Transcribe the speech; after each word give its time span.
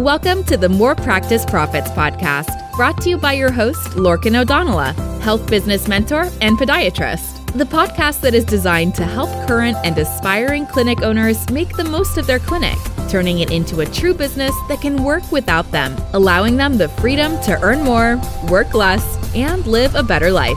Welcome 0.00 0.44
to 0.44 0.56
the 0.56 0.70
More 0.70 0.94
Practice 0.94 1.44
Profits 1.44 1.90
podcast, 1.90 2.74
brought 2.74 3.02
to 3.02 3.10
you 3.10 3.18
by 3.18 3.34
your 3.34 3.52
host, 3.52 3.86
Lorcan 3.90 4.34
O'Donnell, 4.34 4.94
health 5.20 5.46
business 5.50 5.88
mentor 5.88 6.30
and 6.40 6.56
podiatrist. 6.56 7.52
The 7.52 7.66
podcast 7.66 8.22
that 8.22 8.32
is 8.32 8.46
designed 8.46 8.94
to 8.94 9.04
help 9.04 9.28
current 9.46 9.76
and 9.84 9.98
aspiring 9.98 10.64
clinic 10.64 11.02
owners 11.02 11.50
make 11.50 11.76
the 11.76 11.84
most 11.84 12.16
of 12.16 12.26
their 12.26 12.38
clinic, 12.38 12.78
turning 13.10 13.40
it 13.40 13.50
into 13.50 13.82
a 13.82 13.86
true 13.86 14.14
business 14.14 14.54
that 14.68 14.80
can 14.80 15.04
work 15.04 15.30
without 15.30 15.70
them, 15.70 15.94
allowing 16.14 16.56
them 16.56 16.78
the 16.78 16.88
freedom 16.88 17.38
to 17.42 17.60
earn 17.60 17.84
more, 17.84 18.18
work 18.48 18.72
less, 18.72 19.04
and 19.36 19.66
live 19.66 19.94
a 19.94 20.02
better 20.02 20.30
life. 20.30 20.56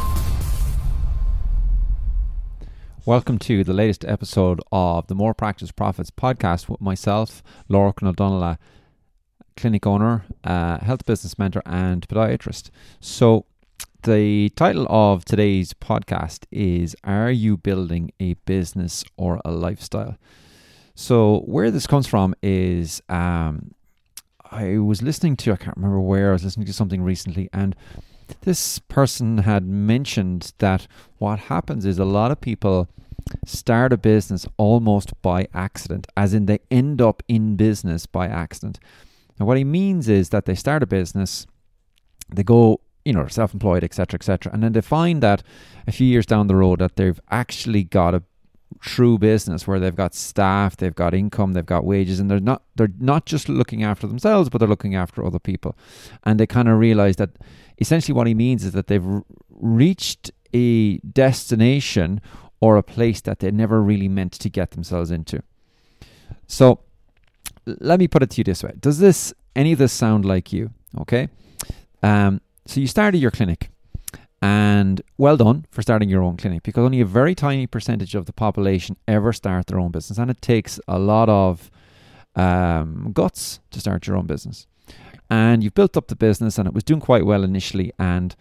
Welcome 3.06 3.40
to 3.40 3.66
the 3.66 3.74
latest 3.74 4.06
episode 4.06 4.62
of 4.72 5.08
the 5.08 5.16
More 5.16 5.34
Practice 5.34 5.74
Profits 5.74 6.12
podcast 6.12 6.70
with 6.70 6.80
myself, 6.80 7.44
Lorcan 7.70 8.08
O'Donnell 8.08 8.58
clinic 9.56 9.86
owner, 9.86 10.26
uh, 10.44 10.80
health 10.80 11.06
business 11.06 11.38
mentor, 11.38 11.62
and 11.66 12.08
podiatrist. 12.08 12.70
So, 13.00 13.46
the 14.04 14.50
title 14.50 14.86
of 14.90 15.24
today's 15.24 15.74
podcast 15.74 16.46
is 16.52 16.96
Are 17.04 17.32
You 17.32 17.56
Building 17.56 18.12
a 18.20 18.34
Business 18.46 19.04
or 19.16 19.40
a 19.46 19.52
Lifestyle? 19.52 20.18
So, 20.96 21.40
where 21.46 21.72
this 21.72 21.88
comes 21.88 22.08
from 22.08 22.36
is 22.44 23.02
um, 23.10 23.74
I 24.52 24.78
was 24.78 25.02
listening 25.02 25.38
to, 25.38 25.54
I 25.54 25.56
can't 25.56 25.78
remember 25.78 26.00
where, 26.00 26.30
I 26.30 26.34
was 26.34 26.44
listening 26.44 26.68
to 26.68 26.74
something 26.74 27.02
recently, 27.02 27.50
and 27.52 27.76
this 28.42 28.80
person 28.80 29.40
had 29.40 29.66
mentioned 29.66 30.54
that 30.60 30.88
what 31.18 31.40
happens 31.40 31.86
is 31.86 31.98
a 31.98 32.06
lot 32.06 32.32
of 32.32 32.42
people 32.42 32.88
start 33.46 33.94
a 33.94 33.98
business 33.98 34.46
almost 34.58 35.20
by 35.22 35.48
accident, 35.54 36.08
as 36.16 36.34
in 36.34 36.46
they 36.46 36.60
end 36.70 37.02
up 37.02 37.24
in 37.28 37.56
business 37.56 38.06
by 38.06 38.28
accident. 38.28 38.80
And 39.40 39.48
what 39.48 39.58
he 39.58 39.64
means 39.64 40.08
is 40.08 40.30
that 40.30 40.46
they 40.46 40.56
start 40.56 40.84
a 40.84 40.88
business, 40.88 41.48
they 42.34 42.44
go, 42.44 42.82
you 43.06 43.14
know, 43.14 43.28
self-employed, 43.28 43.84
etc., 43.84 44.18
etc., 44.18 44.52
and 44.54 44.64
then 44.64 44.74
they 44.74 44.82
find 44.82 45.22
that 45.22 45.44
a 45.88 45.92
few 45.92 46.08
years 46.08 46.26
down 46.26 46.48
the 46.48 46.56
road 46.56 46.80
that 46.80 46.96
they've 46.96 47.20
actually 47.30 47.84
got 47.84 48.16
a 48.16 48.24
true 48.80 49.18
business 49.18 49.68
where 49.68 49.80
they've 49.80 49.96
got 49.96 50.16
staff, 50.16 50.78
they've 50.78 50.96
got 50.96 51.14
income, 51.14 51.54
they've 51.54 51.66
got 51.66 51.86
wages, 51.86 52.20
and 52.20 52.30
they're 52.30 52.40
not 52.40 52.64
they're 52.76 52.92
not 53.00 53.26
just 53.26 53.50
looking 53.50 53.84
after 53.84 54.08
themselves, 54.08 54.50
but 54.50 54.58
they're 54.58 54.68
looking 54.68 54.96
after 54.96 55.26
other 55.26 55.40
people, 55.40 55.76
and 56.24 56.40
they 56.40 56.48
kind 56.48 56.68
of 56.68 56.78
realize 56.78 57.18
that 57.18 57.32
essentially 57.80 58.16
what 58.16 58.28
he 58.28 58.34
means 58.34 58.64
is 58.64 58.72
that 58.74 58.88
they've 58.88 59.22
reached 59.50 60.32
a 60.54 60.98
destination 61.00 62.22
or 62.60 62.78
a 62.78 62.84
place 62.84 63.22
that 63.22 63.40
they 63.40 63.52
never 63.52 63.82
really 63.82 64.08
meant 64.08 64.32
to 64.32 64.50
get 64.50 64.72
themselves 64.72 65.12
into. 65.12 65.42
So 66.48 66.80
let 67.66 68.00
me 68.00 68.08
put 68.08 68.24
it 68.24 68.30
to 68.32 68.38
you 68.40 68.44
this 68.44 68.64
way: 68.64 68.74
Does 68.80 69.00
this 69.00 69.34
any 69.56 69.72
of 69.72 69.80
this 69.80 69.94
sound 69.94 70.26
like 70.26 70.54
you? 70.54 70.72
Okay, 71.00 71.30
um, 72.02 72.42
so 72.66 72.80
you 72.80 72.88
started 72.88 73.18
your 73.20 73.32
clinic, 73.32 73.70
and 74.42 75.02
well 75.18 75.38
done 75.38 75.66
for 75.72 75.82
starting 75.82 76.10
your 76.10 76.22
own 76.22 76.38
clinic 76.38 76.64
because 76.64 76.84
only 76.84 77.02
a 77.02 77.06
very 77.06 77.36
tiny 77.36 77.68
percentage 77.68 78.16
of 78.16 78.26
the 78.26 78.34
population 78.34 78.98
ever 79.08 79.34
start 79.34 79.68
their 79.68 79.80
own 79.80 79.92
business, 79.92 80.18
and 80.18 80.30
it 80.30 80.42
takes 80.42 80.80
a 80.88 81.00
lot 81.00 81.30
of 81.30 81.72
um, 82.36 83.12
guts 83.14 83.60
to 83.72 83.80
start 83.80 84.08
your 84.08 84.18
own 84.18 84.28
business. 84.28 84.68
And 85.30 85.64
you've 85.64 85.74
built 85.74 85.98
up 85.98 86.08
the 86.08 86.16
business, 86.16 86.58
and 86.58 86.68
it 86.68 86.74
was 86.74 86.84
doing 86.84 87.00
quite 87.00 87.26
well 87.26 87.44
initially, 87.44 87.92
and 87.98 88.36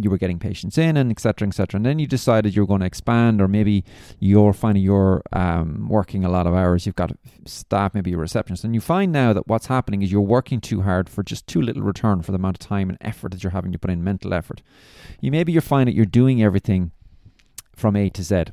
you 0.00 0.10
were 0.10 0.18
getting 0.18 0.38
patients 0.38 0.78
in 0.78 0.96
and 0.96 1.10
etc 1.10 1.46
etc 1.48 1.78
and 1.78 1.86
then 1.86 1.98
you 1.98 2.06
decided 2.06 2.54
you 2.54 2.62
were 2.62 2.66
going 2.66 2.80
to 2.80 2.86
expand 2.86 3.40
or 3.40 3.48
maybe 3.48 3.84
you're 4.18 4.52
finding 4.52 4.82
you're 4.82 5.22
um, 5.32 5.88
working 5.88 6.24
a 6.24 6.28
lot 6.28 6.46
of 6.46 6.54
hours. 6.54 6.86
You've 6.86 6.96
got 6.96 7.12
staff 7.46 7.94
maybe 7.94 8.12
a 8.12 8.16
receptionist. 8.16 8.64
And 8.64 8.74
you 8.74 8.80
find 8.80 9.12
now 9.12 9.32
that 9.32 9.48
what's 9.48 9.66
happening 9.66 10.02
is 10.02 10.12
you're 10.12 10.20
working 10.20 10.60
too 10.60 10.82
hard 10.82 11.08
for 11.08 11.22
just 11.22 11.46
too 11.46 11.60
little 11.60 11.82
return 11.82 12.22
for 12.22 12.32
the 12.32 12.36
amount 12.36 12.56
of 12.56 12.66
time 12.66 12.88
and 12.88 12.98
effort 13.00 13.32
that 13.32 13.42
you're 13.42 13.52
having 13.52 13.72
to 13.72 13.78
put 13.78 13.90
in 13.90 14.04
mental 14.04 14.34
effort. 14.34 14.62
You 15.20 15.30
maybe 15.30 15.52
you 15.52 15.60
find 15.60 15.88
that 15.88 15.94
you're 15.94 16.06
doing 16.06 16.42
everything 16.42 16.92
from 17.74 17.96
a 17.96 18.08
to 18.10 18.22
z 18.22 18.44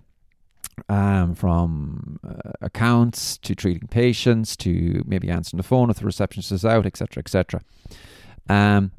um, 0.89 1.35
from 1.35 2.19
uh, 2.27 2.51
accounts 2.61 3.37
to 3.37 3.53
treating 3.53 3.87
patients 3.87 4.55
to 4.57 5.03
maybe 5.05 5.29
answering 5.29 5.57
the 5.57 5.63
phone 5.63 5.89
if 5.89 5.97
the 5.97 6.05
receptionist 6.05 6.51
is 6.51 6.65
out 6.65 6.87
etc 6.87 7.19
etc 7.19 7.61
um, 8.49 8.91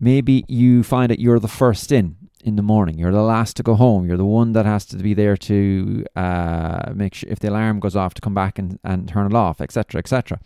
maybe 0.00 0.44
you 0.48 0.82
find 0.82 1.10
that 1.10 1.20
you're 1.20 1.38
the 1.38 1.48
first 1.48 1.92
in 1.92 2.16
in 2.42 2.56
the 2.56 2.62
morning. 2.62 2.98
You're 2.98 3.12
the 3.12 3.22
last 3.22 3.56
to 3.56 3.62
go 3.62 3.74
home. 3.74 4.06
You're 4.06 4.16
the 4.16 4.24
one 4.24 4.52
that 4.52 4.64
has 4.64 4.86
to 4.86 4.96
be 4.96 5.14
there 5.14 5.36
to 5.36 6.04
uh, 6.16 6.92
make 6.94 7.14
sure 7.14 7.30
if 7.30 7.38
the 7.38 7.50
alarm 7.50 7.80
goes 7.80 7.94
off 7.94 8.14
to 8.14 8.20
come 8.22 8.34
back 8.34 8.58
and, 8.58 8.78
and 8.82 9.06
turn 9.06 9.26
it 9.26 9.34
off, 9.34 9.60
etc., 9.60 9.98
etc. 9.98 10.40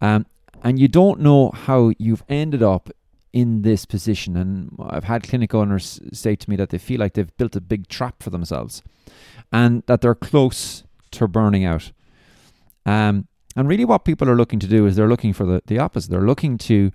Um, 0.00 0.26
and 0.62 0.78
you 0.78 0.88
don't 0.88 1.20
know 1.20 1.50
how 1.50 1.92
you've 1.98 2.24
ended 2.28 2.62
up 2.62 2.90
in 3.32 3.62
this 3.62 3.84
position. 3.84 4.36
And 4.36 4.76
I've 4.80 5.04
had 5.04 5.22
clinic 5.22 5.54
owners 5.54 6.00
say 6.12 6.34
to 6.36 6.50
me 6.50 6.56
that 6.56 6.70
they 6.70 6.78
feel 6.78 6.98
like 6.98 7.14
they've 7.14 7.36
built 7.36 7.56
a 7.56 7.60
big 7.60 7.88
trap 7.88 8.22
for 8.22 8.30
themselves 8.30 8.82
and 9.52 9.82
that 9.86 10.00
they're 10.00 10.14
close 10.14 10.84
to 11.12 11.28
burning 11.28 11.64
out. 11.64 11.92
Um, 12.84 13.28
and 13.56 13.68
really, 13.68 13.84
what 13.84 14.04
people 14.04 14.28
are 14.30 14.36
looking 14.36 14.60
to 14.60 14.66
do 14.66 14.86
is 14.86 14.96
they're 14.96 15.08
looking 15.08 15.32
for 15.32 15.44
the, 15.44 15.62
the 15.66 15.78
opposite. 15.78 16.10
They're 16.10 16.20
looking 16.20 16.56
to 16.58 16.92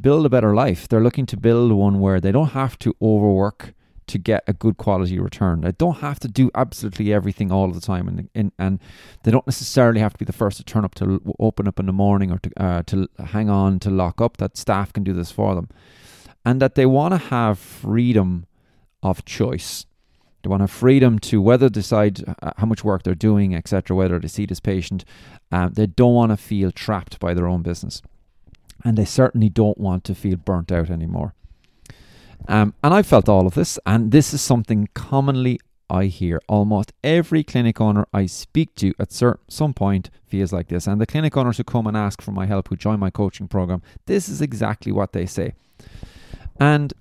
build 0.00 0.26
a 0.26 0.28
better 0.28 0.54
life. 0.54 0.88
They're 0.88 1.02
looking 1.02 1.26
to 1.26 1.36
build 1.36 1.72
one 1.72 2.00
where 2.00 2.20
they 2.20 2.32
don't 2.32 2.50
have 2.50 2.78
to 2.80 2.94
overwork 3.02 3.74
to 4.08 4.18
get 4.18 4.42
a 4.46 4.52
good 4.52 4.76
quality 4.78 5.18
return. 5.18 5.60
They 5.60 5.72
don't 5.72 5.98
have 5.98 6.18
to 6.20 6.28
do 6.28 6.50
absolutely 6.54 7.12
everything 7.12 7.52
all 7.52 7.70
the 7.70 7.80
time, 7.80 8.08
and 8.08 8.28
and, 8.34 8.52
and 8.58 8.80
they 9.22 9.30
don't 9.30 9.46
necessarily 9.46 10.00
have 10.00 10.14
to 10.14 10.18
be 10.18 10.24
the 10.24 10.32
first 10.32 10.56
to 10.56 10.64
turn 10.64 10.84
up 10.84 10.94
to 10.96 11.20
open 11.38 11.68
up 11.68 11.78
in 11.78 11.86
the 11.86 11.92
morning 11.92 12.32
or 12.32 12.38
to 12.38 12.50
uh, 12.62 12.82
to 12.84 13.08
hang 13.18 13.48
on 13.48 13.78
to 13.80 13.90
lock 13.90 14.20
up. 14.20 14.38
That 14.38 14.56
staff 14.56 14.92
can 14.92 15.04
do 15.04 15.12
this 15.12 15.30
for 15.30 15.54
them, 15.54 15.68
and 16.44 16.60
that 16.60 16.74
they 16.74 16.86
want 16.86 17.12
to 17.12 17.18
have 17.18 17.58
freedom 17.58 18.46
of 19.02 19.24
choice. 19.24 19.86
They 20.42 20.48
want 20.48 20.60
to 20.60 20.64
have 20.64 20.70
freedom 20.70 21.18
to 21.18 21.42
whether 21.42 21.68
decide 21.68 22.24
uh, 22.42 22.52
how 22.56 22.66
much 22.66 22.84
work 22.84 23.02
they're 23.02 23.14
doing, 23.14 23.54
etc. 23.54 23.94
Whether 23.96 24.18
to 24.20 24.28
see 24.28 24.46
this 24.46 24.60
patient, 24.60 25.04
uh, 25.52 25.68
they 25.70 25.86
don't 25.86 26.14
want 26.14 26.32
to 26.32 26.36
feel 26.36 26.70
trapped 26.70 27.20
by 27.20 27.34
their 27.34 27.46
own 27.46 27.62
business 27.62 28.00
and 28.84 28.96
they 28.96 29.04
certainly 29.04 29.48
don't 29.48 29.78
want 29.78 30.04
to 30.04 30.14
feel 30.14 30.36
burnt 30.36 30.70
out 30.72 30.90
anymore. 30.90 31.34
Um, 32.46 32.74
and 32.82 32.94
I've 32.94 33.06
felt 33.06 33.28
all 33.28 33.46
of 33.46 33.54
this, 33.54 33.78
and 33.84 34.10
this 34.10 34.32
is 34.32 34.40
something 34.40 34.88
commonly 34.94 35.60
I 35.90 36.06
hear. 36.06 36.40
Almost 36.48 36.92
every 37.02 37.42
clinic 37.42 37.80
owner 37.80 38.06
I 38.12 38.26
speak 38.26 38.74
to 38.76 38.92
at 38.98 39.12
some 39.12 39.74
point 39.74 40.10
feels 40.26 40.52
like 40.52 40.68
this. 40.68 40.86
And 40.86 41.00
the 41.00 41.06
clinic 41.06 41.36
owners 41.36 41.56
who 41.56 41.64
come 41.64 41.86
and 41.86 41.96
ask 41.96 42.20
for 42.20 42.32
my 42.32 42.46
help, 42.46 42.68
who 42.68 42.76
join 42.76 43.00
my 43.00 43.10
coaching 43.10 43.48
program, 43.48 43.82
this 44.06 44.28
is 44.28 44.40
exactly 44.40 44.92
what 44.92 45.12
they 45.12 45.26
say. 45.26 45.54
And 46.60 46.92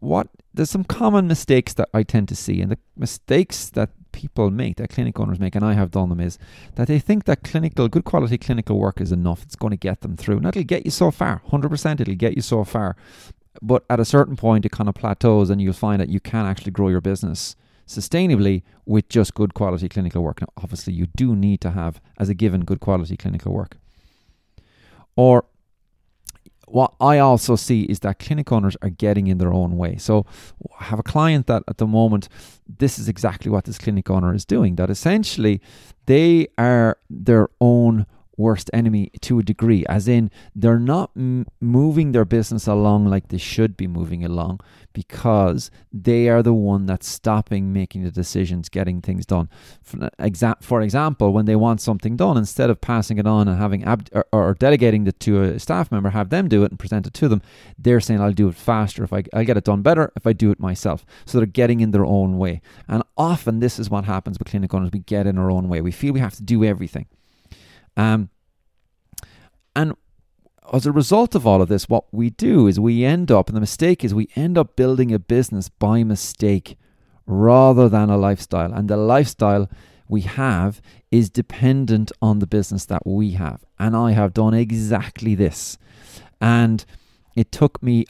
what 0.00 0.28
there's 0.52 0.70
some 0.70 0.84
common 0.84 1.28
mistakes 1.28 1.74
that 1.74 1.88
I 1.94 2.02
tend 2.02 2.28
to 2.28 2.36
see, 2.36 2.60
and 2.60 2.72
the 2.72 2.78
mistakes 2.96 3.70
that 3.70 3.90
people 4.12 4.50
make, 4.50 4.76
that 4.76 4.90
clinic 4.90 5.18
owners 5.18 5.40
make, 5.40 5.54
and 5.54 5.64
I 5.64 5.74
have 5.74 5.90
done 5.90 6.08
them, 6.08 6.20
is 6.20 6.38
that 6.76 6.88
they 6.88 6.98
think 6.98 7.24
that 7.24 7.42
clinical, 7.42 7.88
good 7.88 8.04
quality 8.04 8.38
clinical 8.38 8.78
work 8.78 9.00
is 9.00 9.12
enough. 9.12 9.42
It's 9.42 9.56
going 9.56 9.72
to 9.72 9.76
get 9.76 10.02
them 10.02 10.16
through. 10.16 10.36
And 10.36 10.46
that'll 10.46 10.62
get 10.62 10.84
you 10.84 10.90
so 10.90 11.10
far. 11.10 11.42
100% 11.50 12.00
it'll 12.00 12.14
get 12.14 12.36
you 12.36 12.42
so 12.42 12.64
far. 12.64 12.96
But 13.60 13.84
at 13.90 14.00
a 14.00 14.04
certain 14.04 14.36
point, 14.36 14.64
it 14.64 14.72
kind 14.72 14.88
of 14.88 14.94
plateaus, 14.94 15.50
and 15.50 15.60
you'll 15.60 15.72
find 15.72 16.00
that 16.00 16.08
you 16.08 16.20
can 16.20 16.46
actually 16.46 16.72
grow 16.72 16.88
your 16.88 17.00
business 17.00 17.56
sustainably 17.86 18.62
with 18.86 19.08
just 19.08 19.34
good 19.34 19.54
quality 19.54 19.88
clinical 19.88 20.22
work. 20.22 20.40
Now, 20.40 20.48
obviously, 20.56 20.92
you 20.92 21.06
do 21.16 21.36
need 21.36 21.60
to 21.62 21.70
have, 21.70 22.00
as 22.18 22.28
a 22.28 22.34
given, 22.34 22.64
good 22.64 22.80
quality 22.80 23.16
clinical 23.16 23.52
work. 23.52 23.76
Or 25.16 25.44
what 26.72 26.94
I 27.00 27.18
also 27.18 27.54
see 27.56 27.82
is 27.82 28.00
that 28.00 28.18
clinic 28.18 28.50
owners 28.50 28.76
are 28.82 28.88
getting 28.88 29.26
in 29.26 29.38
their 29.38 29.52
own 29.52 29.76
way. 29.76 29.96
So 29.98 30.24
I 30.80 30.84
have 30.84 30.98
a 30.98 31.02
client 31.02 31.46
that 31.46 31.62
at 31.68 31.78
the 31.78 31.86
moment, 31.86 32.28
this 32.66 32.98
is 32.98 33.08
exactly 33.08 33.50
what 33.50 33.64
this 33.64 33.78
clinic 33.78 34.08
owner 34.08 34.34
is 34.34 34.44
doing. 34.44 34.76
That 34.76 34.88
essentially 34.88 35.60
they 36.06 36.48
are 36.56 36.98
their 37.10 37.48
own 37.60 38.06
worst 38.36 38.70
enemy 38.72 39.10
to 39.20 39.38
a 39.38 39.42
degree, 39.42 39.84
as 39.88 40.08
in 40.08 40.30
they're 40.54 40.78
not 40.78 41.10
m- 41.16 41.46
moving 41.60 42.12
their 42.12 42.24
business 42.24 42.66
along 42.66 43.06
like 43.06 43.28
they 43.28 43.38
should 43.38 43.76
be 43.76 43.86
moving 43.86 44.24
along 44.24 44.60
because 44.92 45.70
they 45.92 46.28
are 46.28 46.42
the 46.42 46.52
one 46.52 46.86
that's 46.86 47.08
stopping 47.08 47.72
making 47.72 48.04
the 48.04 48.10
decisions, 48.10 48.68
getting 48.68 49.00
things 49.00 49.26
done. 49.26 49.48
For, 49.82 49.96
exa- 50.18 50.62
for 50.62 50.80
example, 50.80 51.32
when 51.32 51.46
they 51.46 51.56
want 51.56 51.80
something 51.80 52.16
done, 52.16 52.36
instead 52.36 52.70
of 52.70 52.80
passing 52.80 53.18
it 53.18 53.26
on 53.26 53.48
and 53.48 53.58
having 53.58 53.84
ab- 53.84 54.08
or, 54.12 54.26
or, 54.32 54.54
delegating 54.54 55.06
it 55.06 55.18
to 55.20 55.42
a 55.42 55.58
staff 55.58 55.90
member, 55.90 56.10
have 56.10 56.30
them 56.30 56.48
do 56.48 56.64
it 56.64 56.70
and 56.70 56.78
present 56.78 57.06
it 57.06 57.14
to 57.14 57.28
them, 57.28 57.42
they're 57.78 58.00
saying, 58.00 58.20
I'll 58.20 58.32
do 58.32 58.48
it 58.48 58.54
faster 58.54 59.04
if 59.04 59.12
I, 59.12 59.24
I'll 59.32 59.44
get 59.44 59.56
it 59.56 59.64
done 59.64 59.82
better 59.82 60.12
if 60.16 60.26
I 60.26 60.32
do 60.32 60.50
it 60.50 60.60
myself. 60.60 61.04
So 61.26 61.38
they're 61.38 61.46
getting 61.46 61.80
in 61.80 61.90
their 61.90 62.04
own 62.04 62.38
way. 62.38 62.60
And 62.88 63.02
often 63.16 63.60
this 63.60 63.78
is 63.78 63.90
what 63.90 64.04
happens 64.04 64.38
with 64.38 64.48
clinic 64.48 64.72
owners. 64.74 64.90
We 64.92 65.00
get 65.00 65.26
in 65.26 65.38
our 65.38 65.50
own 65.50 65.68
way. 65.68 65.80
We 65.80 65.92
feel 65.92 66.12
we 66.12 66.20
have 66.20 66.36
to 66.36 66.42
do 66.42 66.64
everything. 66.64 67.06
Um, 67.96 68.30
and 69.74 69.94
as 70.72 70.86
a 70.86 70.92
result 70.92 71.34
of 71.34 71.46
all 71.46 71.60
of 71.60 71.68
this, 71.68 71.88
what 71.88 72.04
we 72.12 72.30
do 72.30 72.66
is 72.66 72.78
we 72.78 73.04
end 73.04 73.30
up, 73.30 73.48
and 73.48 73.56
the 73.56 73.60
mistake 73.60 74.04
is 74.04 74.14
we 74.14 74.28
end 74.36 74.56
up 74.56 74.76
building 74.76 75.12
a 75.12 75.18
business 75.18 75.68
by 75.68 76.02
mistake 76.02 76.76
rather 77.26 77.88
than 77.88 78.10
a 78.10 78.16
lifestyle. 78.16 78.72
And 78.72 78.88
the 78.88 78.96
lifestyle 78.96 79.68
we 80.08 80.22
have 80.22 80.80
is 81.10 81.30
dependent 81.30 82.12
on 82.20 82.38
the 82.38 82.46
business 82.46 82.84
that 82.86 83.06
we 83.06 83.32
have. 83.32 83.64
And 83.78 83.96
I 83.96 84.12
have 84.12 84.34
done 84.34 84.54
exactly 84.54 85.34
this. 85.34 85.78
And 86.40 86.84
it 87.34 87.52
took 87.52 87.82
me 87.82 88.04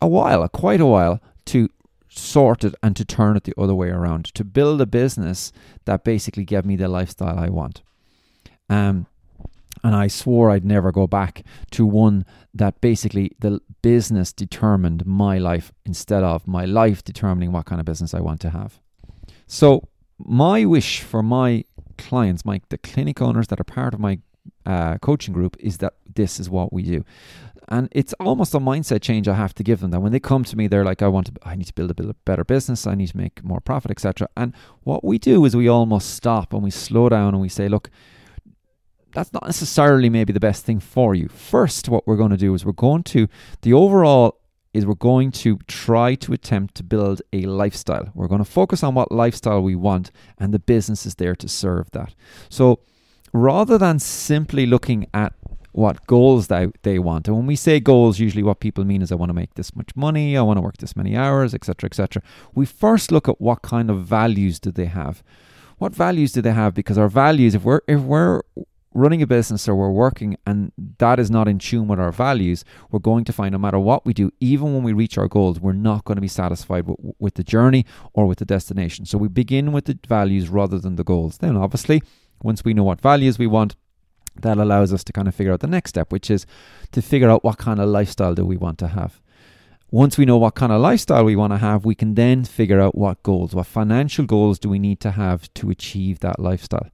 a 0.00 0.08
while, 0.08 0.46
quite 0.48 0.80
a 0.80 0.86
while, 0.86 1.20
to 1.46 1.68
sort 2.08 2.64
it 2.64 2.74
and 2.82 2.94
to 2.96 3.04
turn 3.04 3.36
it 3.36 3.44
the 3.44 3.54
other 3.58 3.74
way 3.74 3.88
around, 3.88 4.26
to 4.34 4.44
build 4.44 4.80
a 4.80 4.86
business 4.86 5.52
that 5.84 6.04
basically 6.04 6.44
gave 6.44 6.64
me 6.64 6.76
the 6.76 6.88
lifestyle 6.88 7.38
I 7.38 7.48
want. 7.48 7.82
Um, 8.72 9.06
and 9.84 9.94
I 9.94 10.06
swore 10.06 10.50
I'd 10.50 10.64
never 10.64 10.92
go 10.92 11.06
back 11.06 11.44
to 11.72 11.84
one 11.84 12.24
that 12.54 12.80
basically 12.80 13.32
the 13.40 13.60
business 13.82 14.32
determined 14.32 15.04
my 15.04 15.38
life 15.38 15.72
instead 15.84 16.22
of 16.22 16.46
my 16.46 16.64
life 16.64 17.02
determining 17.02 17.52
what 17.52 17.66
kind 17.66 17.80
of 17.80 17.84
business 17.84 18.14
I 18.14 18.20
want 18.20 18.40
to 18.42 18.50
have. 18.50 18.78
So 19.46 19.88
my 20.18 20.64
wish 20.64 21.00
for 21.00 21.22
my 21.22 21.64
clients, 21.98 22.44
my 22.44 22.60
the 22.68 22.78
clinic 22.78 23.20
owners 23.20 23.48
that 23.48 23.60
are 23.60 23.64
part 23.64 23.92
of 23.92 24.00
my 24.00 24.20
uh, 24.64 24.98
coaching 24.98 25.34
group, 25.34 25.56
is 25.58 25.78
that 25.78 25.94
this 26.14 26.40
is 26.40 26.48
what 26.48 26.72
we 26.72 26.82
do. 26.82 27.04
And 27.68 27.88
it's 27.92 28.12
almost 28.14 28.54
a 28.54 28.58
mindset 28.58 29.02
change 29.02 29.28
I 29.28 29.34
have 29.34 29.54
to 29.54 29.62
give 29.62 29.80
them. 29.80 29.90
That 29.90 30.00
when 30.00 30.12
they 30.12 30.20
come 30.20 30.44
to 30.44 30.56
me, 30.56 30.68
they're 30.68 30.84
like, 30.84 31.02
"I 31.02 31.08
want 31.08 31.26
to, 31.28 31.32
I 31.42 31.56
need 31.56 31.66
to 31.66 31.74
build 31.74 31.90
a, 31.90 31.94
build 31.94 32.10
a 32.10 32.14
better 32.24 32.44
business. 32.44 32.86
I 32.86 32.94
need 32.94 33.08
to 33.08 33.16
make 33.16 33.42
more 33.44 33.60
profit, 33.60 33.90
etc." 33.90 34.28
And 34.36 34.54
what 34.82 35.04
we 35.04 35.18
do 35.18 35.44
is 35.44 35.54
we 35.56 35.68
almost 35.68 36.10
stop 36.10 36.52
and 36.52 36.62
we 36.62 36.70
slow 36.70 37.08
down 37.08 37.34
and 37.34 37.40
we 37.40 37.48
say, 37.48 37.68
"Look, 37.68 37.90
that's 39.12 39.32
not 39.32 39.46
necessarily 39.46 40.08
maybe 40.10 40.32
the 40.32 40.40
best 40.40 40.64
thing 40.64 40.80
for 40.80 41.14
you. 41.14 41.28
First, 41.28 41.88
what 41.88 42.06
we're 42.06 42.16
going 42.16 42.30
to 42.30 42.36
do 42.36 42.54
is 42.54 42.64
we're 42.64 42.72
going 42.72 43.02
to 43.04 43.28
the 43.62 43.72
overall 43.72 44.38
is 44.72 44.86
we're 44.86 44.94
going 44.94 45.30
to 45.30 45.58
try 45.68 46.14
to 46.14 46.32
attempt 46.32 46.74
to 46.76 46.82
build 46.82 47.20
a 47.32 47.42
lifestyle. 47.42 48.10
We're 48.14 48.28
going 48.28 48.44
to 48.44 48.50
focus 48.50 48.82
on 48.82 48.94
what 48.94 49.12
lifestyle 49.12 49.62
we 49.62 49.74
want, 49.74 50.10
and 50.38 50.52
the 50.52 50.58
business 50.58 51.04
is 51.04 51.16
there 51.16 51.36
to 51.36 51.48
serve 51.48 51.90
that. 51.90 52.14
So 52.48 52.80
rather 53.32 53.76
than 53.76 53.98
simply 53.98 54.66
looking 54.66 55.06
at 55.12 55.34
what 55.72 56.06
goals 56.06 56.48
they, 56.48 56.68
they 56.82 56.98
want, 56.98 57.28
and 57.28 57.36
when 57.36 57.46
we 57.46 57.56
say 57.56 57.80
goals, 57.80 58.18
usually 58.18 58.42
what 58.42 58.60
people 58.60 58.84
mean 58.84 59.02
is 59.02 59.12
I 59.12 59.16
want 59.16 59.30
to 59.30 59.34
make 59.34 59.54
this 59.54 59.74
much 59.76 59.94
money, 59.94 60.36
I 60.36 60.42
want 60.42 60.56
to 60.56 60.62
work 60.62 60.78
this 60.78 60.96
many 60.96 61.16
hours, 61.16 61.54
etc., 61.54 61.88
etc. 61.88 62.22
We 62.54 62.64
first 62.66 63.12
look 63.12 63.28
at 63.28 63.40
what 63.40 63.62
kind 63.62 63.90
of 63.90 64.04
values 64.04 64.58
do 64.58 64.70
they 64.70 64.86
have. 64.86 65.22
What 65.78 65.94
values 65.94 66.32
do 66.32 66.40
they 66.40 66.52
have? 66.52 66.74
Because 66.74 66.96
our 66.96 67.08
values, 67.08 67.54
if 67.54 67.64
we're 67.64 67.80
if 67.88 68.00
we're 68.00 68.42
running 68.94 69.22
a 69.22 69.26
business 69.26 69.68
or 69.68 69.74
we're 69.74 69.90
working 69.90 70.36
and 70.46 70.72
that 70.98 71.18
is 71.18 71.30
not 71.30 71.48
in 71.48 71.58
tune 71.58 71.88
with 71.88 72.00
our 72.00 72.12
values, 72.12 72.64
we're 72.90 72.98
going 72.98 73.24
to 73.24 73.32
find 73.32 73.52
no 73.52 73.58
matter 73.58 73.78
what 73.78 74.04
we 74.04 74.12
do, 74.12 74.30
even 74.40 74.74
when 74.74 74.82
we 74.82 74.92
reach 74.92 75.18
our 75.18 75.28
goals, 75.28 75.60
we're 75.60 75.72
not 75.72 76.04
going 76.04 76.16
to 76.16 76.22
be 76.22 76.28
satisfied 76.28 76.86
with, 76.86 76.98
with 77.18 77.34
the 77.34 77.44
journey 77.44 77.86
or 78.12 78.26
with 78.26 78.38
the 78.38 78.44
destination. 78.44 79.04
So 79.04 79.18
we 79.18 79.28
begin 79.28 79.72
with 79.72 79.86
the 79.86 79.98
values 80.06 80.48
rather 80.48 80.78
than 80.78 80.96
the 80.96 81.04
goals. 81.04 81.38
Then, 81.38 81.56
obviously, 81.56 82.02
once 82.42 82.64
we 82.64 82.74
know 82.74 82.84
what 82.84 83.00
values 83.00 83.38
we 83.38 83.46
want, 83.46 83.76
that 84.40 84.58
allows 84.58 84.92
us 84.92 85.04
to 85.04 85.12
kind 85.12 85.28
of 85.28 85.34
figure 85.34 85.52
out 85.52 85.60
the 85.60 85.66
next 85.66 85.90
step, 85.90 86.10
which 86.10 86.30
is 86.30 86.46
to 86.92 87.02
figure 87.02 87.30
out 87.30 87.44
what 87.44 87.58
kind 87.58 87.80
of 87.80 87.88
lifestyle 87.88 88.34
do 88.34 88.44
we 88.44 88.56
want 88.56 88.78
to 88.78 88.88
have. 88.88 89.20
Once 89.90 90.16
we 90.16 90.24
know 90.24 90.38
what 90.38 90.54
kind 90.54 90.72
of 90.72 90.80
lifestyle 90.80 91.22
we 91.22 91.36
want 91.36 91.52
to 91.52 91.58
have, 91.58 91.84
we 91.84 91.94
can 91.94 92.14
then 92.14 92.44
figure 92.44 92.80
out 92.80 92.94
what 92.94 93.22
goals, 93.22 93.54
what 93.54 93.66
financial 93.66 94.24
goals 94.24 94.58
do 94.58 94.70
we 94.70 94.78
need 94.78 95.00
to 95.00 95.10
have 95.10 95.52
to 95.52 95.68
achieve 95.68 96.20
that 96.20 96.38
lifestyle. 96.38 96.88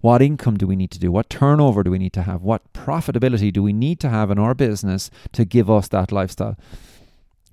What 0.00 0.22
income 0.22 0.56
do 0.56 0.66
we 0.66 0.76
need 0.76 0.90
to 0.92 0.98
do? 0.98 1.12
What 1.12 1.28
turnover 1.28 1.82
do 1.82 1.90
we 1.90 1.98
need 1.98 2.14
to 2.14 2.22
have? 2.22 2.42
What 2.42 2.72
profitability 2.72 3.52
do 3.52 3.62
we 3.62 3.72
need 3.72 4.00
to 4.00 4.08
have 4.08 4.30
in 4.30 4.38
our 4.38 4.54
business 4.54 5.10
to 5.32 5.44
give 5.44 5.70
us 5.70 5.88
that 5.88 6.10
lifestyle? 6.10 6.56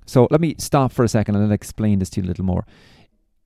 So 0.06 0.28
let 0.32 0.40
me 0.40 0.56
stop 0.58 0.94
for 0.94 1.04
a 1.04 1.10
second 1.10 1.36
and 1.36 1.44
I'll 1.44 1.52
explain 1.52 2.00
this 2.00 2.10
to 2.12 2.22
you 2.22 2.28
a 2.28 2.30
little 2.30 2.46
more. 2.46 2.66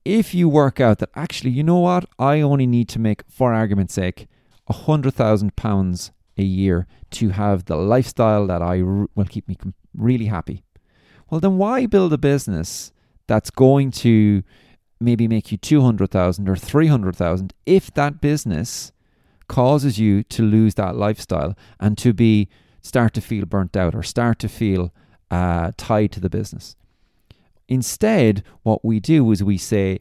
If 0.04 0.34
you 0.34 0.48
work 0.48 0.80
out 0.80 0.98
that 0.98 1.10
actually, 1.14 1.50
you 1.50 1.64
know 1.64 1.78
what, 1.78 2.04
I 2.18 2.40
only 2.40 2.66
need 2.66 2.88
to 2.90 2.98
make, 2.98 3.22
for 3.28 3.52
argument's 3.52 3.94
sake, 3.94 4.28
a 4.68 4.72
hundred 4.72 5.14
thousand 5.14 5.56
pounds 5.56 6.12
a 6.38 6.42
year 6.44 6.86
to 7.10 7.30
have 7.30 7.64
the 7.64 7.76
lifestyle 7.76 8.46
that 8.46 8.62
I 8.62 8.80
r- 8.80 9.08
will 9.14 9.24
keep 9.24 9.48
me 9.48 9.56
com- 9.56 9.74
really 9.94 10.26
happy. 10.26 10.64
Well, 11.28 11.40
then 11.40 11.58
why 11.58 11.86
build 11.86 12.12
a 12.12 12.18
business 12.18 12.92
that's 13.26 13.50
going 13.50 13.90
to 13.90 14.42
maybe 15.00 15.26
make 15.26 15.50
you 15.50 15.58
200,000 15.58 16.48
or 16.48 16.56
300,000 16.56 17.52
if 17.66 17.92
that 17.94 18.20
business 18.20 18.91
causes 19.52 19.98
you 19.98 20.22
to 20.22 20.42
lose 20.42 20.74
that 20.74 20.96
lifestyle 20.96 21.54
and 21.78 21.98
to 21.98 22.14
be 22.14 22.48
start 22.80 23.12
to 23.12 23.20
feel 23.20 23.44
burnt 23.44 23.76
out 23.76 23.94
or 23.94 24.02
start 24.02 24.38
to 24.38 24.48
feel 24.48 24.92
uh, 25.30 25.70
tied 25.76 26.10
to 26.10 26.20
the 26.20 26.30
business. 26.30 26.74
Instead, 27.68 28.42
what 28.62 28.82
we 28.82 28.98
do 28.98 29.30
is 29.30 29.44
we 29.44 29.58
say, 29.58 29.98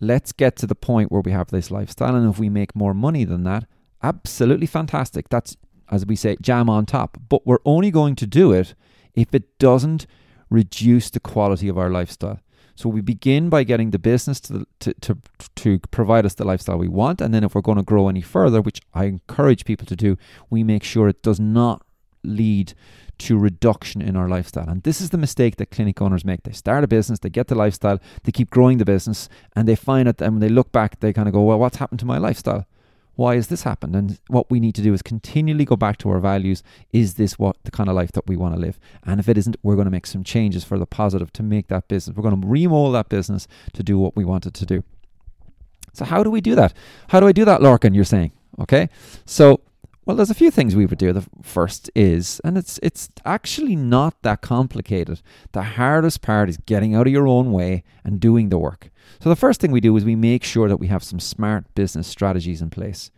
let's 0.00 0.32
get 0.32 0.56
to 0.56 0.66
the 0.66 0.74
point 0.74 1.12
where 1.12 1.22
we 1.22 1.30
have 1.30 1.50
this 1.50 1.70
lifestyle, 1.70 2.16
and 2.16 2.28
if 2.28 2.38
we 2.40 2.48
make 2.48 2.74
more 2.74 2.92
money 2.92 3.24
than 3.24 3.44
that, 3.44 3.64
absolutely 4.02 4.66
fantastic. 4.66 5.28
That's, 5.28 5.56
as 5.88 6.04
we 6.04 6.16
say, 6.16 6.36
jam 6.40 6.68
on 6.68 6.84
top. 6.84 7.16
But 7.28 7.46
we're 7.46 7.64
only 7.64 7.92
going 7.92 8.16
to 8.16 8.26
do 8.26 8.52
it 8.52 8.74
if 9.14 9.32
it 9.34 9.58
doesn't 9.58 10.06
reduce 10.50 11.10
the 11.10 11.20
quality 11.20 11.68
of 11.68 11.78
our 11.78 11.90
lifestyle. 11.90 12.40
So 12.80 12.88
we 12.88 13.02
begin 13.02 13.50
by 13.50 13.64
getting 13.64 13.90
the 13.90 13.98
business 13.98 14.40
to, 14.40 14.66
to, 14.78 14.94
to, 14.94 15.18
to 15.56 15.78
provide 15.90 16.24
us 16.24 16.32
the 16.32 16.46
lifestyle 16.46 16.78
we 16.78 16.88
want. 16.88 17.20
And 17.20 17.34
then 17.34 17.44
if 17.44 17.54
we're 17.54 17.60
going 17.60 17.76
to 17.76 17.82
grow 17.82 18.08
any 18.08 18.22
further, 18.22 18.62
which 18.62 18.80
I 18.94 19.04
encourage 19.04 19.66
people 19.66 19.86
to 19.86 19.94
do, 19.94 20.16
we 20.48 20.64
make 20.64 20.82
sure 20.82 21.06
it 21.06 21.22
does 21.22 21.38
not 21.38 21.84
lead 22.24 22.72
to 23.18 23.36
reduction 23.36 24.00
in 24.00 24.16
our 24.16 24.30
lifestyle. 24.30 24.66
And 24.66 24.82
this 24.82 25.02
is 25.02 25.10
the 25.10 25.18
mistake 25.18 25.56
that 25.56 25.70
clinic 25.70 26.00
owners 26.00 26.24
make. 26.24 26.44
They 26.44 26.52
start 26.52 26.82
a 26.82 26.88
business, 26.88 27.18
they 27.18 27.28
get 27.28 27.48
the 27.48 27.54
lifestyle, 27.54 28.00
they 28.24 28.32
keep 28.32 28.48
growing 28.48 28.78
the 28.78 28.86
business, 28.86 29.28
and 29.54 29.68
they 29.68 29.76
find 29.76 30.08
it, 30.08 30.22
and 30.22 30.36
when 30.36 30.40
they 30.40 30.48
look 30.48 30.72
back, 30.72 31.00
they 31.00 31.12
kind 31.12 31.28
of 31.28 31.34
go, 31.34 31.42
well, 31.42 31.58
what's 31.58 31.76
happened 31.76 32.00
to 32.00 32.06
my 32.06 32.16
lifestyle? 32.16 32.64
Why 33.16 33.34
has 33.34 33.48
this 33.48 33.64
happened? 33.64 33.94
And 33.94 34.18
what 34.28 34.50
we 34.50 34.60
need 34.60 34.74
to 34.76 34.82
do 34.82 34.94
is 34.94 35.02
continually 35.02 35.64
go 35.64 35.76
back 35.76 35.98
to 35.98 36.10
our 36.10 36.20
values. 36.20 36.62
Is 36.92 37.14
this 37.14 37.38
what 37.38 37.56
the 37.64 37.70
kind 37.70 37.88
of 37.88 37.94
life 37.94 38.12
that 38.12 38.26
we 38.26 38.36
want 38.36 38.54
to 38.54 38.60
live? 38.60 38.78
And 39.04 39.20
if 39.20 39.28
it 39.28 39.36
isn't, 39.36 39.56
we're 39.62 39.74
going 39.74 39.86
to 39.86 39.90
make 39.90 40.06
some 40.06 40.24
changes 40.24 40.64
for 40.64 40.78
the 40.78 40.86
positive 40.86 41.32
to 41.34 41.42
make 41.42 41.68
that 41.68 41.88
business. 41.88 42.16
We're 42.16 42.28
going 42.28 42.40
to 42.40 42.46
remold 42.46 42.94
that 42.94 43.08
business 43.08 43.46
to 43.74 43.82
do 43.82 43.98
what 43.98 44.16
we 44.16 44.24
want 44.24 44.46
it 44.46 44.54
to 44.54 44.66
do. 44.66 44.84
So 45.92 46.04
how 46.04 46.22
do 46.22 46.30
we 46.30 46.40
do 46.40 46.54
that? 46.54 46.72
How 47.08 47.20
do 47.20 47.26
I 47.26 47.32
do 47.32 47.44
that, 47.44 47.60
Lorcan? 47.60 47.94
You're 47.94 48.04
saying, 48.04 48.32
okay? 48.60 48.88
So 49.26 49.60
well, 50.06 50.16
there's 50.16 50.30
a 50.30 50.34
few 50.34 50.50
things 50.50 50.74
we 50.74 50.86
would 50.86 50.98
do. 50.98 51.12
The 51.12 51.24
first 51.42 51.90
is, 51.94 52.40
and 52.42 52.58
it's 52.58 52.80
it's 52.82 53.10
actually 53.24 53.76
not 53.76 54.20
that 54.22 54.40
complicated. 54.40 55.20
The 55.52 55.62
hardest 55.62 56.22
part 56.22 56.48
is 56.48 56.56
getting 56.56 56.96
out 56.96 57.06
of 57.06 57.12
your 57.12 57.28
own 57.28 57.52
way 57.52 57.84
and 58.02 58.18
doing 58.18 58.48
the 58.48 58.58
work. 58.58 58.90
So 59.20 59.28
the 59.28 59.36
first 59.36 59.60
thing 59.60 59.72
we 59.72 59.80
do 59.80 59.96
is 59.96 60.04
we 60.04 60.16
make 60.16 60.44
sure 60.44 60.68
that 60.68 60.78
we 60.78 60.86
have 60.86 61.02
some 61.02 61.20
smart 61.20 61.74
business 61.74 62.06
strategies 62.06 62.62
in 62.62 62.70
place. 62.70 63.10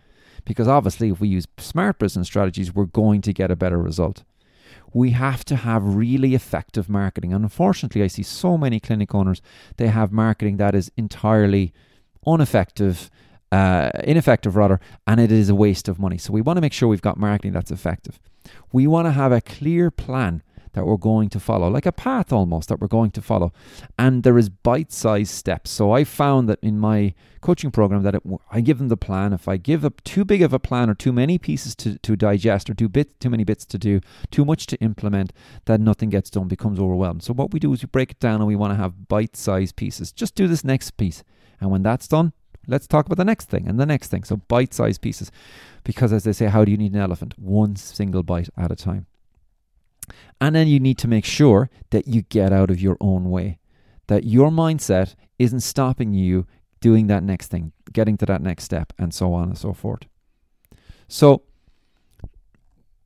Because 0.44 0.66
obviously 0.66 1.10
if 1.10 1.20
we 1.20 1.28
use 1.28 1.46
smart 1.58 1.98
business 1.98 2.26
strategies, 2.26 2.74
we're 2.74 2.86
going 2.86 3.20
to 3.22 3.32
get 3.32 3.50
a 3.50 3.56
better 3.56 3.78
result. 3.78 4.24
We 4.92 5.10
have 5.10 5.44
to 5.46 5.56
have 5.56 5.82
really 5.94 6.34
effective 6.34 6.88
marketing. 6.88 7.32
And 7.32 7.44
unfortunately, 7.44 8.02
I 8.02 8.08
see 8.08 8.22
so 8.22 8.58
many 8.58 8.80
clinic 8.80 9.14
owners, 9.14 9.40
they 9.76 9.88
have 9.88 10.12
marketing 10.12 10.56
that 10.56 10.74
is 10.74 10.90
entirely 10.96 11.72
ineffective 12.26 13.10
uh, 13.52 13.90
ineffective 14.02 14.56
rather, 14.56 14.80
and 15.06 15.20
it 15.20 15.30
is 15.30 15.50
a 15.50 15.54
waste 15.54 15.86
of 15.86 15.98
money. 15.98 16.16
So 16.16 16.32
we 16.32 16.40
want 16.40 16.56
to 16.56 16.62
make 16.62 16.72
sure 16.72 16.88
we've 16.88 17.02
got 17.02 17.18
marketing 17.18 17.52
that's 17.52 17.70
effective. 17.70 18.18
We 18.72 18.86
want 18.86 19.06
to 19.06 19.12
have 19.12 19.30
a 19.30 19.42
clear 19.42 19.90
plan 19.90 20.42
that 20.72 20.86
we're 20.86 20.96
going 20.96 21.28
to 21.30 21.40
follow, 21.40 21.68
like 21.68 21.86
a 21.86 21.92
path 21.92 22.32
almost 22.32 22.68
that 22.68 22.80
we're 22.80 22.88
going 22.88 23.10
to 23.12 23.22
follow. 23.22 23.52
And 23.98 24.22
there 24.22 24.38
is 24.38 24.48
bite-sized 24.48 25.30
steps. 25.30 25.70
So 25.70 25.92
I 25.92 26.04
found 26.04 26.48
that 26.48 26.58
in 26.62 26.78
my 26.78 27.14
coaching 27.40 27.70
program 27.70 28.02
that 28.02 28.14
it, 28.14 28.22
I 28.50 28.60
give 28.60 28.78
them 28.78 28.88
the 28.88 28.96
plan. 28.96 29.32
If 29.32 29.48
I 29.48 29.56
give 29.56 29.84
up 29.84 30.02
too 30.04 30.24
big 30.24 30.42
of 30.42 30.52
a 30.52 30.58
plan 30.58 30.88
or 30.88 30.94
too 30.94 31.12
many 31.12 31.38
pieces 31.38 31.74
to, 31.76 31.98
to 31.98 32.16
digest 32.16 32.70
or 32.70 32.74
too 32.74 32.88
bit 32.88 33.20
too 33.20 33.30
many 33.30 33.44
bits 33.44 33.64
to 33.66 33.78
do, 33.78 34.00
too 34.30 34.44
much 34.44 34.66
to 34.66 34.80
implement, 34.80 35.32
that 35.66 35.80
nothing 35.80 36.08
gets 36.08 36.30
done, 36.30 36.48
becomes 36.48 36.78
overwhelmed. 36.78 37.22
So 37.22 37.34
what 37.34 37.52
we 37.52 37.60
do 37.60 37.72
is 37.72 37.82
we 37.82 37.88
break 37.88 38.12
it 38.12 38.20
down 38.20 38.36
and 38.36 38.46
we 38.46 38.56
want 38.56 38.72
to 38.72 38.76
have 38.76 39.08
bite-sized 39.08 39.76
pieces. 39.76 40.12
Just 40.12 40.34
do 40.34 40.48
this 40.48 40.64
next 40.64 40.92
piece. 40.96 41.22
And 41.60 41.70
when 41.70 41.82
that's 41.82 42.08
done, 42.08 42.32
let's 42.66 42.86
talk 42.86 43.06
about 43.06 43.18
the 43.18 43.24
next 43.24 43.48
thing 43.48 43.68
and 43.68 43.78
the 43.78 43.86
next 43.86 44.08
thing. 44.08 44.24
So 44.24 44.36
bite 44.36 44.72
sized 44.72 45.00
pieces. 45.00 45.30
Because 45.84 46.12
as 46.12 46.24
they 46.24 46.32
say, 46.32 46.46
how 46.46 46.64
do 46.64 46.70
you 46.70 46.76
need 46.76 46.94
an 46.94 47.00
elephant? 47.00 47.38
One 47.38 47.76
single 47.76 48.22
bite 48.22 48.48
at 48.56 48.72
a 48.72 48.76
time. 48.76 49.06
And 50.40 50.54
then 50.54 50.68
you 50.68 50.80
need 50.80 50.98
to 50.98 51.08
make 51.08 51.24
sure 51.24 51.70
that 51.90 52.08
you 52.08 52.22
get 52.22 52.52
out 52.52 52.70
of 52.70 52.80
your 52.80 52.96
own 53.00 53.30
way, 53.30 53.58
that 54.08 54.24
your 54.24 54.50
mindset 54.50 55.14
isn't 55.38 55.60
stopping 55.60 56.12
you 56.12 56.46
doing 56.80 57.06
that 57.06 57.22
next 57.22 57.48
thing, 57.48 57.72
getting 57.92 58.16
to 58.18 58.26
that 58.26 58.42
next 58.42 58.64
step, 58.64 58.92
and 58.98 59.14
so 59.14 59.32
on 59.32 59.48
and 59.48 59.58
so 59.58 59.72
forth. 59.72 60.02
So, 61.08 61.42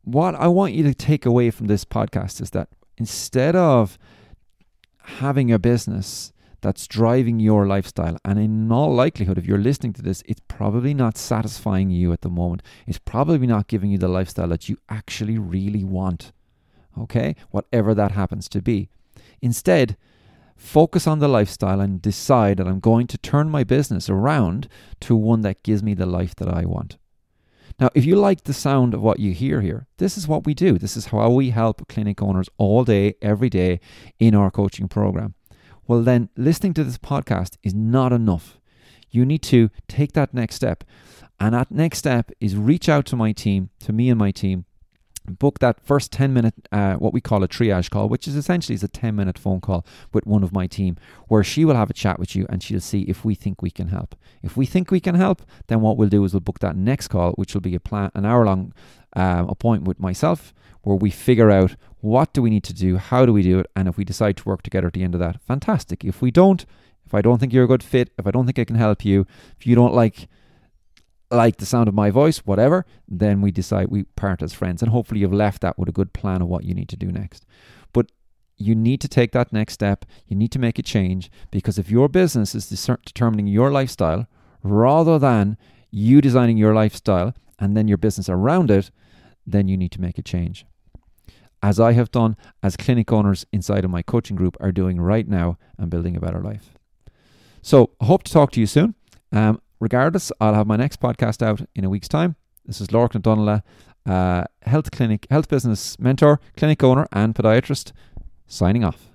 what 0.03 0.35
I 0.35 0.47
want 0.47 0.73
you 0.73 0.85
to 0.85 0.95
take 0.95 1.27
away 1.27 1.51
from 1.51 1.67
this 1.67 1.85
podcast 1.85 2.41
is 2.41 2.51
that 2.51 2.69
instead 2.97 3.57
of 3.57 3.99
having 5.07 5.53
a 5.53 5.59
business 5.59 6.33
that's 6.61 6.87
driving 6.87 7.39
your 7.39 7.67
lifestyle. 7.67 8.17
And 8.25 8.39
in 8.39 8.73
all 8.73 8.93
likelihood, 8.93 9.39
if 9.39 9.47
you're 9.47 9.59
listening 9.59 9.93
to 9.95 10.03
this, 10.03 10.23
it's 10.27 10.41
probably 10.49 10.95
not 10.95 11.17
satisfying 11.17 11.91
you 11.91 12.13
at 12.13 12.23
the 12.23 12.29
moment. 12.29 12.63
It's 12.87 12.99
probably 12.99 13.47
not 13.47 13.69
giving 13.69 13.91
you 13.91 13.99
the 13.99 14.09
lifestyle 14.09 14.49
that 14.49 14.69
you 14.69 14.79
actually 14.89 15.39
really 15.39 15.85
want. 15.85 16.33
Okay? 16.99 17.37
Whatever 17.51 17.95
that 17.95 18.13
happens 18.13 18.49
to 18.51 18.63
be. 18.63 18.89
Instead, 19.43 19.97
focus 20.57 21.07
on 21.07 21.19
the 21.19 21.29
lifestyle 21.29 21.81
and 21.81 22.01
decide 22.01 22.57
that 22.57 22.67
I'm 22.67 22.81
going 22.81 23.07
to 23.09 23.19
turn 23.19 23.51
my 23.51 23.65
business 23.65 24.09
around 24.09 24.69
to 25.01 25.15
one 25.15 25.43
that 25.43 25.63
gives 25.63 25.83
me 25.83 25.95
the 25.95 26.07
life 26.07 26.35
that 26.37 26.49
I 26.49 26.65
want. 26.65 26.97
Now, 27.79 27.91
if 27.95 28.07
you 28.07 28.17
like 28.17 28.45
the 28.45 28.55
sound 28.55 28.95
of 28.95 29.03
what 29.03 29.21
you 29.21 29.33
hear 29.33 29.61
here, 29.61 29.87
this 29.99 30.17
is 30.17 30.27
what 30.27 30.47
we 30.47 30.55
do. 30.55 30.79
This 30.79 30.97
is 30.97 31.07
how 31.07 31.31
we 31.31 31.51
help 31.51 31.87
clinic 31.89 32.23
owners 32.23 32.49
all 32.57 32.85
day, 32.85 33.17
every 33.21 33.51
day 33.51 33.81
in 34.19 34.35
our 34.35 34.51
coaching 34.51 34.89
program. 34.89 35.35
Well, 35.87 36.03
then 36.03 36.31
listening 36.37 36.73
to 36.75 36.85
this 36.85 36.99
podcast 36.99 37.57
is 37.63 37.75
not 37.75 38.13
enough. 38.13 38.59
You 39.11 39.27
need 39.27 39.43
to 39.45 39.71
take 39.89 40.13
that 40.13 40.33
next 40.33 40.55
step. 40.57 40.85
And 41.39 41.55
that 41.55 41.71
next 41.71 41.99
step 41.99 42.31
is 42.41 42.57
reach 42.57 42.89
out 42.89 43.05
to 43.07 43.17
my 43.17 43.33
team, 43.33 43.69
to 43.81 43.93
me 43.93 44.09
and 44.09 44.19
my 44.19 44.31
team, 44.31 44.65
book 45.33 45.59
that 45.59 45.81
first 45.85 46.13
10 46.13 46.33
minute 46.33 46.55
uh, 46.73 46.95
what 46.95 47.13
we 47.13 47.21
call 47.21 47.43
a 47.43 47.49
triage 47.49 47.91
call 47.91 48.09
which 48.09 48.27
is 48.27 48.37
essentially 48.37 48.75
is 48.75 48.83
a 48.83 48.89
10 48.89 49.15
minute 49.15 49.39
phone 49.39 49.61
call 49.61 49.85
with 50.13 50.27
one 50.27 50.43
of 50.43 50.53
my 50.53 50.67
team 50.67 50.97
where 51.29 51.45
she 51.45 51.65
will 51.65 51.75
have 51.75 51.91
a 51.91 51.95
chat 51.95 52.19
with 52.19 52.35
you 52.35 52.47
and 52.49 52.63
she'll 52.63 52.81
see 52.81 53.03
if 53.03 53.25
we 53.25 53.35
think 53.35 53.63
we 53.63 53.71
can 53.71 53.89
help. 53.89 54.15
If 54.43 54.57
we 54.57 54.67
think 54.67 54.91
we 54.91 55.01
can 55.01 55.15
help 55.15 55.43
then 55.67 55.81
what 55.81 55.97
we'll 55.97 56.09
do 56.09 56.25
is 56.25 56.33
we'll 56.33 56.41
book 56.41 56.61
that 56.61 56.77
next 56.77 57.09
call 57.09 57.33
which 57.33 57.55
will 57.55 57.61
be 57.61 57.75
a 57.75 57.81
plan 57.81 58.11
an 58.15 58.25
hour 58.25 58.45
long 58.45 58.73
um, 59.15 59.49
appointment 59.49 59.89
with 59.89 60.01
myself 60.01 60.53
where 60.83 60.97
we 60.97 61.11
figure 61.11 61.51
out 61.51 61.77
what 62.01 62.33
do 62.33 62.43
we 62.43 62.51
need 62.51 62.65
to 62.65 62.75
do 62.75 62.97
how 62.97 63.27
do 63.27 63.33
we 63.33 63.43
do 63.43 63.59
it 63.59 63.67
and 63.75 63.89
if 63.89 63.97
we 63.97 64.05
decide 64.05 64.37
to 64.37 64.45
work 64.45 64.63
together 64.63 64.87
at 64.87 64.93
the 64.93 65.03
end 65.03 65.15
of 65.15 65.21
that 65.21 65.41
fantastic. 65.43 66.05
If 66.05 66.23
we 66.23 66.31
don't 66.31 66.65
if 67.07 67.15
i 67.15 67.23
don't 67.23 67.39
think 67.39 67.53
you're 67.53 67.65
a 67.65 67.69
good 67.69 67.83
fit 67.83 68.11
if 68.19 68.27
i 68.27 68.31
don't 68.31 68.47
think 68.47 68.59
i 68.59 68.65
can 68.65 68.77
help 68.77 69.05
you 69.05 69.27
if 69.59 69.67
you 69.67 69.75
don't 69.75 69.95
like 69.95 70.29
like 71.31 71.57
the 71.57 71.67
sound 71.67 71.89
of 71.89 71.95
my 71.95 72.11
voice, 72.11 72.39
whatever, 72.39 72.87
then 73.09 73.41
we 73.41 73.51
decide 73.51 73.89
we 73.89 74.05
part 74.05 74.43
as 74.43 74.53
friends. 74.53 74.83
And 74.83 74.91
hopefully 74.91 75.21
you've 75.21 75.33
left 75.33 75.63
that 75.63 75.79
with 75.79 75.89
a 75.89 75.93
good 75.93 76.13
plan 76.13 76.43
of 76.43 76.49
what 76.49 76.65
you 76.65 76.75
need 76.75 76.89
to 76.91 76.97
do 76.97 77.11
next. 77.11 77.45
But 77.93 78.13
you 78.57 78.75
need 78.75 79.01
to 79.01 79.09
take 79.09 79.33
that 79.33 79.53
next 79.53 79.75
step. 79.75 80.05
You 80.27 80.37
need 80.37 80.53
to 80.53 80.59
make 80.59 80.79
a 80.79 80.83
change 80.83 81.31
because 81.51 81.79
if 81.79 81.91
your 81.91 82.09
business 82.09 82.55
is 82.55 82.69
determining 82.69 83.47
your 83.47 83.71
lifestyle 83.71 84.27
rather 84.63 85.19
than 85.19 85.57
you 85.91 86.21
designing 86.21 86.57
your 86.57 86.75
lifestyle 86.75 87.35
and 87.59 87.77
then 87.77 87.89
your 87.89 87.99
business 87.99 88.29
around 88.29 88.71
it, 88.71 88.91
then 89.47 89.69
you 89.69 89.77
need 89.77 89.93
to 89.93 90.01
make 90.01 90.19
a 90.19 90.23
change. 90.23 90.67
As 91.63 91.81
I 91.81 91.93
have 91.93 92.11
done, 92.11 92.37
as 92.63 92.77
clinic 92.77 93.13
owners 93.13 93.47
inside 93.53 93.85
of 93.85 93.91
my 93.91 94.03
coaching 94.03 94.37
group 94.37 94.57
are 94.61 94.73
doing 94.73 95.01
right 95.01 95.27
now 95.27 95.59
and 95.79 95.91
building 95.91 96.17
a 96.17 96.21
better 96.21 96.41
life. 96.41 96.73
So 97.63 97.91
I 98.01 98.05
hope 98.05 98.23
to 98.25 98.33
talk 98.33 98.53
to 98.53 98.61
you 98.61 98.67
soon. 98.67 98.95
Um, 99.33 99.61
regardless, 99.81 100.33
I'll 100.41 100.55
have 100.55 100.67
my 100.67 100.77
next 100.77 101.01
podcast 101.01 101.43
out 101.43 101.61
in 101.75 101.85
a 101.85 101.91
week's 101.91 102.09
time. 102.09 102.37
This 102.65 102.81
is 102.81 102.89
Lorcan 102.89 103.17
O'Donnell, 103.17 103.63
uh, 104.07 104.45
health 104.63 104.91
clinic, 104.91 105.27
health 105.31 105.49
business 105.49 105.99
mentor, 105.99 106.41
clinic 106.57 106.83
owner, 106.83 107.07
and 107.13 107.35
podiatrist, 107.35 107.93
signing 108.47 108.85
off. 108.85 109.09